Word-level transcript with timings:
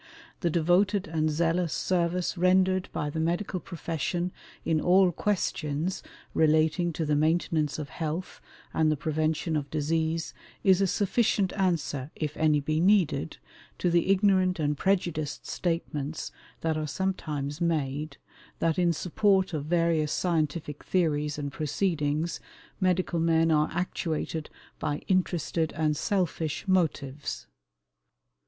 The 0.39 0.49
devoted 0.49 1.07
and 1.07 1.29
zealous 1.29 1.71
service 1.73 2.35
rendered 2.35 2.89
by 2.91 3.11
the 3.11 3.19
medical 3.19 3.59
profession 3.59 4.31
in 4.65 4.81
all 4.81 5.11
questions 5.11 6.01
relating 6.33 6.91
to 6.93 7.05
the 7.05 7.15
maintenance 7.15 7.77
of 7.77 7.89
health 7.89 8.41
and 8.73 8.91
the 8.91 8.97
prevention 8.97 9.55
of 9.55 9.69
disease 9.69 10.33
is 10.63 10.81
a 10.81 10.87
sufficient 10.87 11.53
answer, 11.53 12.09
if 12.15 12.35
any 12.35 12.59
be 12.59 12.79
needed, 12.79 13.37
to 13.77 13.91
the 13.91 14.09
ignorant 14.09 14.59
and 14.59 14.75
prejudiced 14.75 15.45
statements 15.45 16.31
that 16.61 16.77
are 16.77 16.87
sometimes 16.87 17.61
made, 17.61 18.17
that 18.57 18.79
in 18.79 18.93
support 18.93 19.53
of 19.53 19.65
various 19.65 20.11
scientific 20.11 20.83
theories 20.83 21.37
and 21.37 21.51
proceedings 21.51 22.39
medical 22.79 23.19
men 23.19 23.51
are 23.51 23.69
actuated 23.71 24.49
by 24.79 25.03
interested 25.07 25.71
and 25.73 25.95
selfish 25.95 26.67
motives. 26.67 27.45